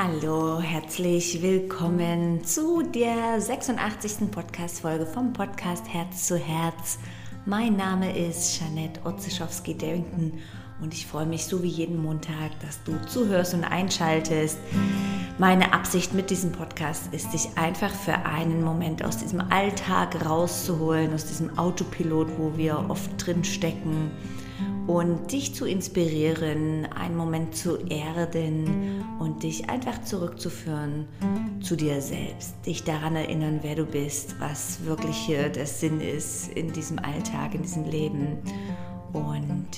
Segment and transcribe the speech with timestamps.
[0.00, 4.30] Hallo, herzlich willkommen zu der 86.
[4.30, 7.00] Podcast-Folge vom Podcast Herz zu Herz.
[7.46, 10.34] Mein Name ist Janette Otzischowski-Darrington
[10.80, 14.58] und ich freue mich so wie jeden Montag, dass du zuhörst und einschaltest.
[15.36, 21.12] Meine Absicht mit diesem Podcast ist, dich einfach für einen Moment aus diesem Alltag rauszuholen,
[21.12, 24.12] aus diesem Autopilot, wo wir oft drin stecken
[24.88, 31.06] und dich zu inspirieren, einen Moment zu erden und dich einfach zurückzuführen
[31.60, 32.54] zu dir selbst.
[32.64, 37.54] Dich daran erinnern, wer du bist, was wirklich hier der Sinn ist in diesem Alltag,
[37.54, 38.38] in diesem Leben
[39.12, 39.68] und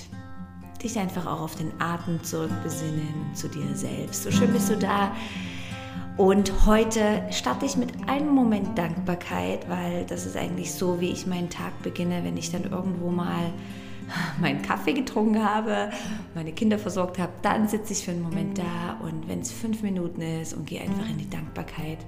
[0.80, 4.22] dich einfach auch auf den Atem zurückbesinnen zu dir selbst.
[4.22, 5.12] So schön bist du da.
[6.18, 11.26] Und heute starte ich mit einem Moment Dankbarkeit, weil das ist eigentlich so, wie ich
[11.26, 13.52] meinen Tag beginne, wenn ich dann irgendwo mal
[14.40, 15.90] meinen Kaffee getrunken habe,
[16.34, 19.82] meine Kinder versorgt habe, dann sitze ich für einen Moment da und wenn es fünf
[19.82, 21.98] Minuten ist und gehe einfach in die Dankbarkeit.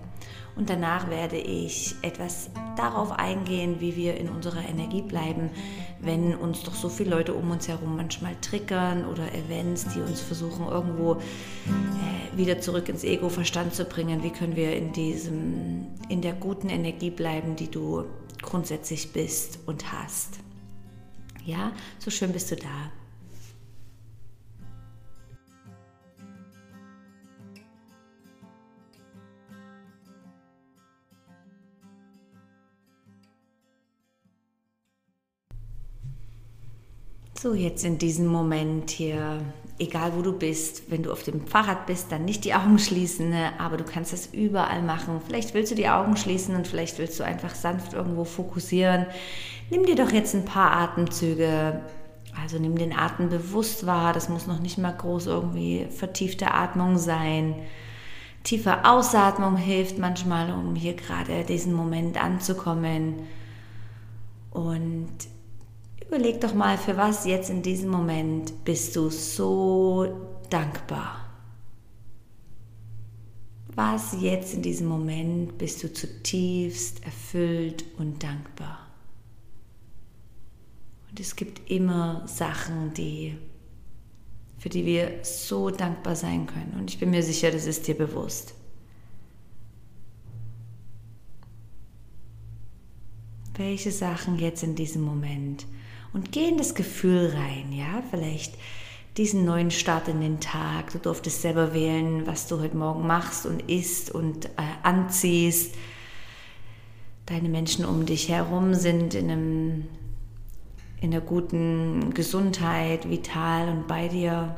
[0.54, 5.48] Und danach werde ich etwas darauf eingehen, wie wir in unserer Energie bleiben,
[6.00, 10.20] wenn uns doch so viele Leute um uns herum manchmal triggern oder Events, die uns
[10.20, 14.22] versuchen, irgendwo äh, wieder zurück ins Ego-Verstand zu bringen.
[14.22, 18.04] Wie können wir in diesem, in der guten Energie bleiben, die du
[18.42, 20.40] grundsätzlich bist und hast.
[21.44, 22.92] Ja, so schön bist du da.
[37.42, 39.40] So, jetzt in diesem Moment hier,
[39.82, 43.30] egal wo du bist, wenn du auf dem Fahrrad bist, dann nicht die Augen schließen,
[43.30, 43.52] ne?
[43.58, 45.20] aber du kannst das überall machen.
[45.26, 49.06] Vielleicht willst du die Augen schließen und vielleicht willst du einfach sanft irgendwo fokussieren.
[49.70, 51.80] Nimm dir doch jetzt ein paar Atemzüge.
[52.40, 54.12] Also nimm den Atem bewusst wahr.
[54.12, 57.56] Das muss noch nicht mal groß irgendwie vertiefte Atmung sein.
[58.44, 63.26] Tiefe Ausatmung hilft manchmal, um hier gerade diesen Moment anzukommen.
[64.50, 65.12] Und
[66.12, 70.14] überleg doch mal, für was jetzt in diesem Moment bist du so
[70.50, 71.26] dankbar.
[73.74, 78.86] Was jetzt in diesem Moment bist du zutiefst erfüllt und dankbar.
[81.08, 83.38] Und es gibt immer Sachen, die,
[84.58, 86.74] für die wir so dankbar sein können.
[86.78, 88.52] Und ich bin mir sicher, das ist dir bewusst.
[93.54, 95.64] Welche Sachen jetzt in diesem Moment?
[96.12, 98.54] Und geh in das Gefühl rein, ja, vielleicht
[99.16, 100.92] diesen neuen Start in den Tag.
[100.92, 104.50] Du durftest selber wählen, was du heute Morgen machst und isst und äh,
[104.82, 105.74] anziehst.
[107.26, 109.88] Deine Menschen um dich herum sind in einem
[111.00, 114.54] in der guten Gesundheit, vital und bei dir.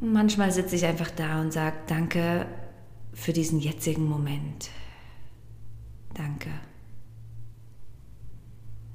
[0.00, 2.46] manchmal sitze ich einfach da und sage, danke
[3.12, 4.70] für diesen jetzigen Moment.
[6.14, 6.50] Danke.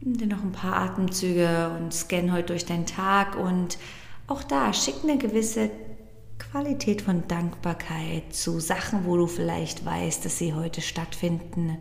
[0.06, 3.78] Nimm dir noch ein paar Atemzüge und scann heute durch deinen Tag und
[4.28, 5.72] auch da schick eine gewisse
[6.38, 11.78] Qualität von Dankbarkeit zu Sachen, wo du vielleicht weißt, dass sie heute stattfinden.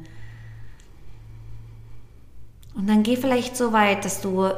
[2.77, 4.49] Und dann geh vielleicht so weit, dass du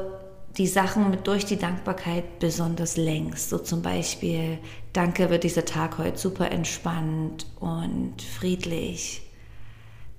[0.59, 3.49] die Sachen mit durch die Dankbarkeit besonders längst.
[3.49, 4.59] So zum Beispiel,
[4.93, 9.23] danke wird dieser Tag heute super entspannt und friedlich.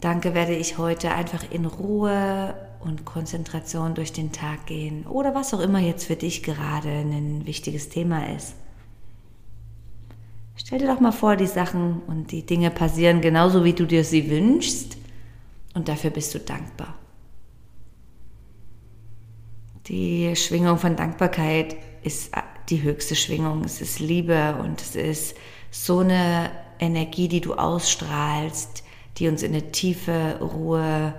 [0.02, 5.06] Danke werde ich heute einfach in Ruhe und Konzentration durch den Tag gehen.
[5.08, 8.56] Oder was auch immer jetzt für dich gerade ein wichtiges Thema ist.
[10.56, 14.04] Stell dir doch mal vor, die Sachen und die Dinge passieren genauso, wie du dir
[14.04, 14.98] sie wünschst.
[15.74, 16.96] Und dafür bist du dankbar.
[19.88, 22.32] Die Schwingung von Dankbarkeit ist
[22.70, 23.64] die höchste Schwingung.
[23.64, 25.36] Es ist Liebe und es ist
[25.72, 28.84] so eine Energie, die du ausstrahlst,
[29.18, 31.14] die uns in eine tiefe Ruhe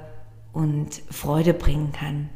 [0.57, 2.31] und Freude bringen kann.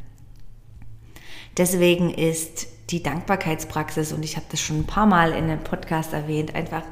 [1.56, 6.12] Deswegen ist die Dankbarkeitspraxis, und ich habe das schon ein paar Mal in einem Podcast
[6.12, 6.82] erwähnt, einfach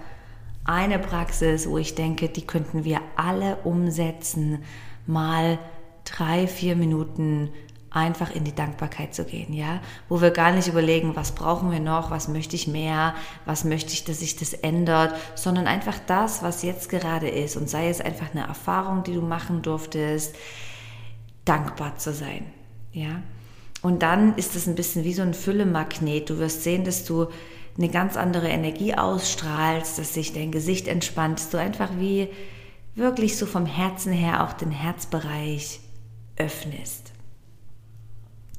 [0.65, 4.65] eine Praxis, wo ich denke, die könnten wir alle umsetzen,
[5.07, 5.59] mal
[6.05, 7.51] drei, vier Minuten
[7.91, 11.81] einfach in die Dankbarkeit zu gehen, ja, wo wir gar nicht überlegen, was brauchen wir
[11.81, 13.15] noch, was möchte ich mehr,
[13.45, 17.69] was möchte ich, dass sich das ändert, sondern einfach das, was jetzt gerade ist und
[17.69, 20.35] sei es einfach eine Erfahrung, die du machen durftest,
[21.49, 22.45] dankbar zu sein,
[22.93, 23.23] ja.
[23.81, 26.31] Und dann ist es ein bisschen wie so ein Füllemagnet.
[26.31, 27.29] Du wirst sehen, dass du
[27.77, 32.29] eine ganz andere Energie ausstrahlst, dass sich dein Gesicht entspannt, dass du einfach wie
[32.97, 35.79] wirklich so vom Herzen her auch den Herzbereich
[36.37, 37.13] öffnest.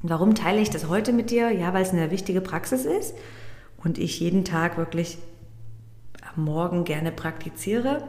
[0.01, 1.51] Und warum teile ich das heute mit dir?
[1.51, 3.13] Ja, weil es eine wichtige Praxis ist
[3.83, 5.17] und ich jeden Tag wirklich
[6.33, 8.03] am Morgen gerne praktiziere.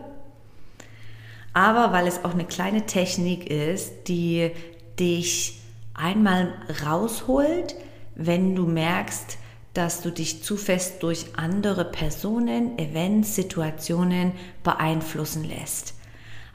[1.53, 4.53] Aber weil es auch eine kleine Technik ist, die
[5.01, 5.61] dich
[5.95, 6.53] einmal
[6.87, 7.75] rausholt,
[8.15, 9.39] wenn du merkst,
[9.75, 14.33] dass du dich zu fest durch andere Personen, Events, Situationen
[14.63, 15.95] beeinflussen lässt.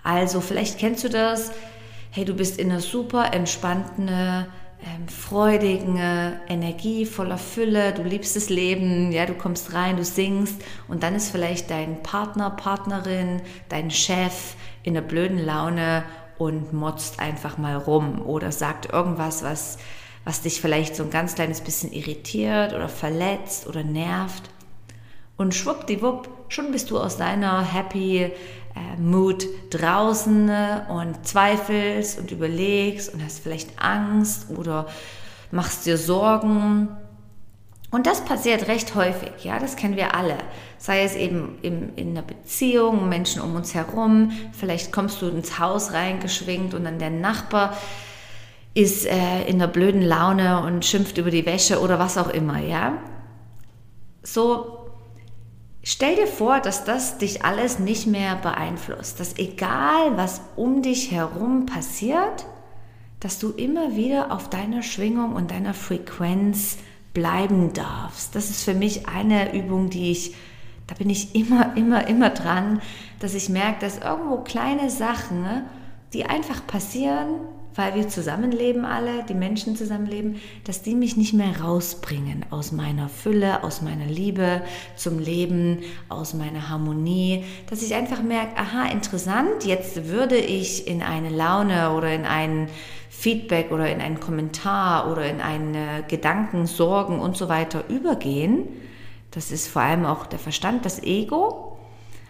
[0.03, 1.51] Also vielleicht kennst du das,
[2.11, 5.97] hey, du bist in einer super entspannten, ähm, freudigen
[6.47, 10.61] Energie, voller Fülle, du liebst das Leben, ja, du kommst rein, du singst.
[10.87, 16.03] Und dann ist vielleicht dein Partner, Partnerin, dein Chef in der blöden Laune
[16.37, 19.77] und motzt einfach mal rum oder sagt irgendwas, was
[20.25, 24.49] was dich vielleicht so ein ganz kleines bisschen irritiert oder verletzt oder nervt.
[25.37, 28.31] Und schwuppdiwupp, schon bist du aus deiner Happy äh,
[28.99, 30.49] Mood draußen
[30.89, 34.87] und zweifelst und überlegst und hast vielleicht Angst oder
[35.51, 36.89] machst dir Sorgen.
[37.95, 40.35] Und das passiert recht häufig, ja, das kennen wir alle.
[40.77, 45.59] Sei es eben in, in einer Beziehung, Menschen um uns herum, vielleicht kommst du ins
[45.59, 47.77] Haus reingeschwingt und dann der Nachbar
[48.73, 52.59] ist äh, in einer blöden Laune und schimpft über die Wäsche oder was auch immer,
[52.59, 52.97] ja?
[54.23, 54.89] So,
[55.81, 61.11] stell dir vor, dass das dich alles nicht mehr beeinflusst, dass egal was um dich
[61.11, 62.45] herum passiert,
[63.21, 66.77] dass du immer wieder auf deiner Schwingung und deiner Frequenz
[67.15, 68.35] bleiben darfst.
[68.35, 70.35] Das ist für mich eine Übung, die ich,
[70.85, 72.81] da bin ich immer, immer, immer dran,
[73.19, 75.63] dass ich merke, dass irgendwo kleine Sachen,
[76.13, 77.39] die einfach passieren,
[77.75, 83.09] weil wir zusammenleben alle, die Menschen zusammenleben, dass die mich nicht mehr rausbringen aus meiner
[83.09, 84.61] Fülle, aus meiner Liebe
[84.95, 91.01] zum Leben, aus meiner Harmonie, dass ich einfach merke, aha, interessant, jetzt würde ich in
[91.01, 92.69] eine Laune oder in ein
[93.09, 98.67] Feedback oder in einen Kommentar oder in eine Gedanken, Sorgen und so weiter übergehen.
[99.31, 101.77] Das ist vor allem auch der Verstand, das Ego.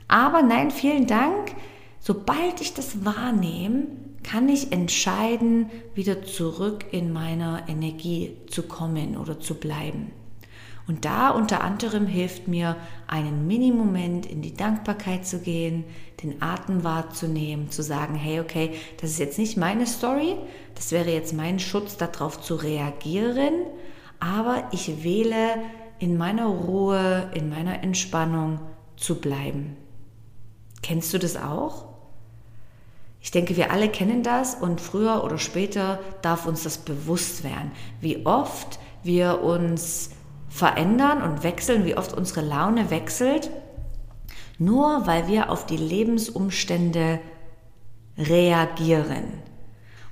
[0.08, 1.56] Aber nein, vielen Dank.
[2.00, 3.88] Sobald ich das wahrnehme,
[4.26, 10.12] kann ich entscheiden, wieder zurück in meiner Energie zu kommen oder zu bleiben.
[10.88, 12.76] Und da unter anderem hilft mir,
[13.06, 15.84] einen Minimoment in die Dankbarkeit zu gehen,
[16.24, 20.36] den Atem wahrzunehmen, zu sagen, hey, okay, das ist jetzt nicht meine Story,
[20.74, 23.54] das wäre jetzt mein Schutz, darauf zu reagieren,
[24.20, 25.56] aber ich wähle
[26.00, 28.60] in meiner Ruhe, in meiner Entspannung
[28.96, 29.78] zu bleiben.
[30.82, 31.95] Kennst du das auch?
[33.26, 37.72] Ich denke, wir alle kennen das und früher oder später darf uns das bewusst werden,
[38.00, 40.12] wie oft wir uns
[40.48, 43.50] verändern und wechseln, wie oft unsere Laune wechselt,
[44.60, 47.20] nur weil wir auf die Lebensumstände
[48.16, 49.26] reagieren.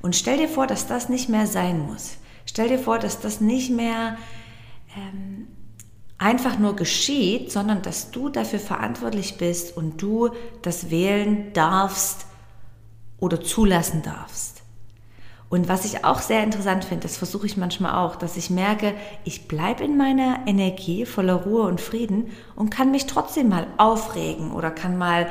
[0.02, 2.14] Und stell dir vor, dass das nicht mehr sein muss.
[2.48, 4.18] Stell dir vor, dass das nicht mehr
[4.98, 5.50] ähm,
[6.18, 10.32] einfach nur geschieht, sondern dass du dafür verantwortlich bist und du
[10.64, 12.26] das wählen darfst,
[13.20, 14.64] oder zulassen darfst.
[15.54, 18.96] Und was ich auch sehr interessant finde, das versuche ich manchmal auch, dass ich merke,
[19.24, 24.52] ich bleibe in meiner Energie voller Ruhe und Frieden und kann mich trotzdem mal aufregen
[24.52, 25.30] oder kann mal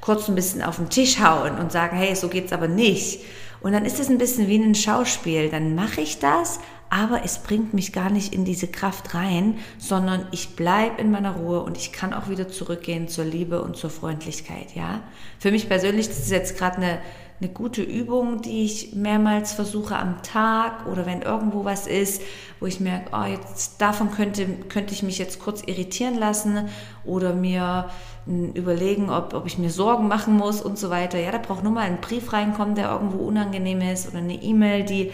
[0.00, 3.24] kurz ein bisschen auf den Tisch hauen und sagen, hey, so geht's aber nicht.
[3.62, 5.48] Und dann ist es ein bisschen wie ein Schauspiel.
[5.50, 6.60] Dann mache ich das,
[6.94, 11.32] aber es bringt mich gar nicht in diese Kraft rein, sondern ich bleibe in meiner
[11.32, 14.76] Ruhe und ich kann auch wieder zurückgehen zur Liebe und zur Freundlichkeit.
[14.76, 15.00] Ja,
[15.40, 16.98] für mich persönlich das ist jetzt gerade eine
[17.40, 22.22] eine gute Übung, die ich mehrmals versuche am Tag oder wenn irgendwo was ist,
[22.60, 26.68] wo ich merke, oh, jetzt davon könnte, könnte ich mich jetzt kurz irritieren lassen
[27.04, 27.90] oder mir
[28.24, 31.18] überlegen, ob, ob ich mir Sorgen machen muss und so weiter.
[31.18, 34.84] Ja, da braucht nur mal ein Brief reinkommen, der irgendwo unangenehm ist oder eine E-Mail,
[34.84, 35.10] die,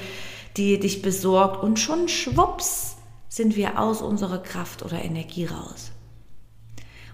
[0.56, 2.96] die dich besorgt und schon schwupps
[3.28, 5.92] sind wir aus unserer Kraft oder Energie raus.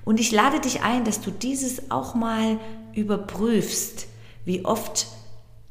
[0.05, 2.59] Und ich lade dich ein, dass du dieses auch mal
[2.95, 4.09] überprüfst
[4.47, 5.09] wie oft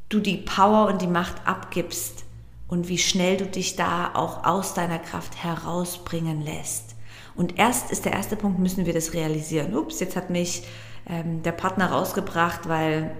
[0.09, 2.25] du die Power und die Macht abgibst
[2.67, 6.95] und wie schnell du dich da auch aus deiner Kraft herausbringen lässt.
[7.35, 9.75] Und erst ist der erste Punkt, müssen wir das realisieren.
[9.75, 10.63] Ups, jetzt hat mich
[11.07, 13.15] ähm, der Partner rausgebracht, weil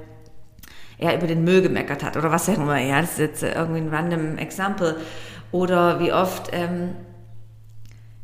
[0.98, 2.78] er über den Müll gemeckert hat oder was auch immer.
[2.78, 4.98] Ja, das ist jetzt irgendwie ein random Example.
[5.52, 6.96] Oder wie oft, ähm,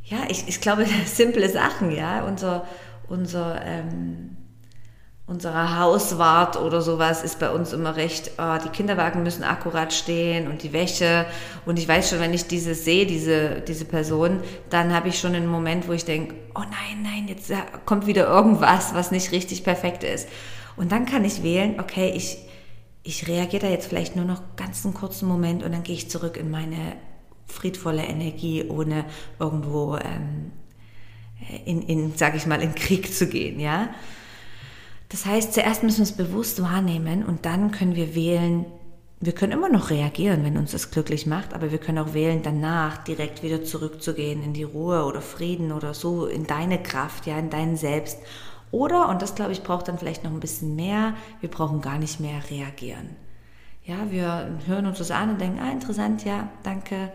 [0.03, 2.65] ja, ich, ich glaube, simple Sachen, ja, unser,
[3.07, 4.37] unser, ähm,
[5.27, 10.49] unserer Hauswart oder sowas ist bei uns immer recht, oh, die Kinderwagen müssen akkurat stehen
[10.49, 11.25] und die Wäsche.
[11.65, 15.33] Und ich weiß schon, wenn ich diese sehe, diese, diese Person, dann habe ich schon
[15.33, 17.49] einen Moment, wo ich denke, oh nein, nein, jetzt
[17.85, 20.27] kommt wieder irgendwas, was nicht richtig perfekt ist.
[20.75, 22.39] Und dann kann ich wählen, okay, ich,
[23.03, 26.09] ich reagiere da jetzt vielleicht nur noch ganz einen kurzen Moment und dann gehe ich
[26.09, 26.95] zurück in meine
[27.47, 29.05] friedvolle Energie, ohne
[29.39, 30.51] irgendwo ähm,
[31.49, 33.89] äh, in, in sage ich mal, in Krieg zu gehen, ja.
[35.09, 38.65] Das heißt, zuerst müssen wir es bewusst wahrnehmen und dann können wir wählen,
[39.19, 42.41] wir können immer noch reagieren, wenn uns das glücklich macht, aber wir können auch wählen,
[42.43, 47.37] danach direkt wieder zurückzugehen in die Ruhe oder Frieden oder so, in deine Kraft, ja,
[47.37, 48.19] in dein Selbst.
[48.71, 51.97] Oder, und das glaube ich braucht dann vielleicht noch ein bisschen mehr, wir brauchen gar
[51.97, 53.09] nicht mehr reagieren.
[53.83, 57.11] Ja, wir hören uns das an und denken, ah, interessant, ja, danke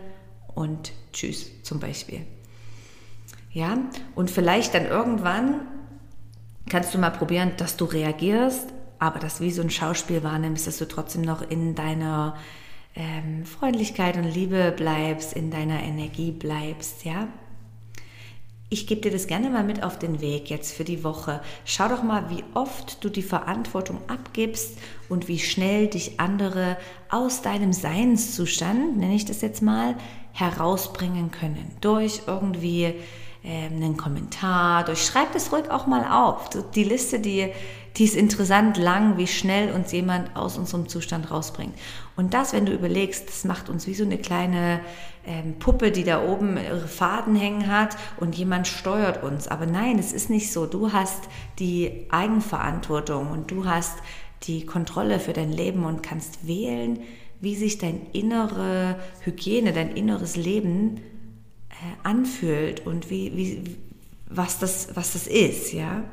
[0.53, 2.25] und tschüss zum Beispiel.
[3.51, 3.77] Ja,
[4.15, 5.61] und vielleicht dann irgendwann
[6.69, 8.67] kannst du mal probieren, dass du reagierst,
[8.99, 12.35] aber das wie so ein Schauspiel wahrnimmst, dass du trotzdem noch in deiner
[12.95, 17.27] ähm, Freundlichkeit und Liebe bleibst, in deiner Energie bleibst, ja.
[18.69, 21.39] Ich gebe dir das gerne mal mit auf den Weg jetzt für die Woche.
[21.63, 26.75] Schau doch mal, wie oft du die Verantwortung abgibst und wie schnell dich andere
[27.09, 29.95] aus deinem Seinszustand, nenne ich das jetzt mal,
[30.33, 31.77] herausbringen können.
[31.79, 32.93] Durch irgendwie
[33.47, 36.49] einen Kommentar, durch schreib das ruhig auch mal auf.
[36.75, 37.49] Die Liste, die,
[37.95, 41.73] die ist interessant lang, wie schnell uns jemand aus unserem Zustand rausbringt.
[42.15, 44.81] Und das, wenn du überlegst, das macht uns wie so eine kleine
[45.25, 49.47] ähm, Puppe, die da oben ihre Faden hängen hat und jemand steuert uns.
[49.47, 50.65] Aber nein, es ist nicht so.
[50.65, 51.23] Du hast
[51.59, 53.97] die Eigenverantwortung und du hast
[54.43, 56.99] die Kontrolle für dein Leben und kannst wählen,
[57.39, 61.01] wie sich dein innere Hygiene, dein inneres Leben
[62.03, 63.77] anfühlt und wie, wie,
[64.29, 66.03] was, das, was das ist, ja.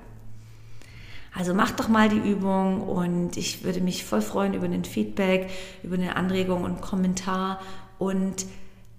[1.36, 5.50] Also mach doch mal die Übung und ich würde mich voll freuen über ein Feedback,
[5.82, 7.60] über eine Anregung und Kommentar.
[7.98, 8.46] Und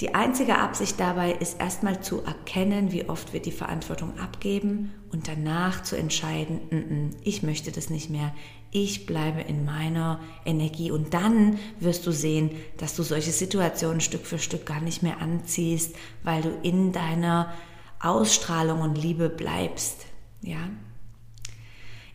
[0.01, 5.29] die einzige Absicht dabei ist erstmal zu erkennen, wie oft wir die Verantwortung abgeben und
[5.29, 8.33] danach zu entscheiden, N -n, ich möchte das nicht mehr,
[8.75, 10.91] ich bleibe in meiner Energie.
[10.91, 15.21] Und dann wirst du sehen, dass du solche Situationen Stück für Stück gar nicht mehr
[15.21, 17.53] anziehst, weil du in deiner
[18.01, 20.05] Ausstrahlung und Liebe bleibst.
[20.41, 20.59] Ja,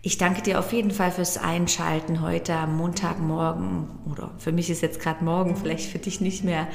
[0.03, 4.83] ich danke dir auf jeden Fall fürs Einschalten heute am Montagmorgen oder für mich ist
[4.83, 6.69] jetzt gerade morgen, vielleicht für dich nicht mehr.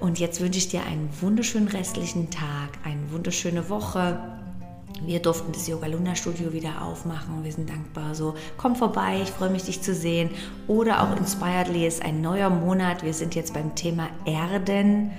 [0.00, 4.41] Und jetzt wünsche ich dir einen wunderschönen restlichen Tag, eine wunderschöne Woche.
[5.06, 7.44] Wir durften das Yoga Luna Studio wieder aufmachen.
[7.44, 8.14] Wir sind dankbar.
[8.14, 10.30] So, komm vorbei, ich freue mich, dich zu sehen.
[10.68, 13.02] Oder auch Inspiredly ist ein neuer Monat.
[13.02, 15.10] Wir sind jetzt beim Thema Erden.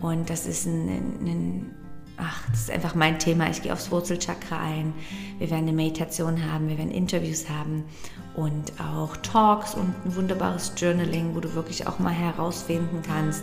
[0.00, 0.88] Und das ist ein,
[1.22, 1.74] ein
[2.16, 3.48] ach, das ist einfach mein Thema.
[3.50, 4.92] Ich gehe aufs Wurzelchakra ein.
[5.38, 7.84] Wir werden eine Meditation haben, wir werden Interviews haben
[8.34, 13.42] und auch Talks und ein wunderbares Journaling, wo du wirklich auch mal herausfinden kannst,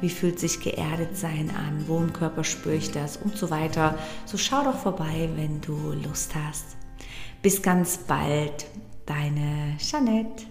[0.00, 3.98] wie fühlt sich geerdet sein an, wo im Körper spüre ich das und so weiter.
[4.24, 6.76] So schau doch vorbei, wenn du Lust hast.
[7.42, 8.66] Bis ganz bald,
[9.06, 10.44] deine Jeanette.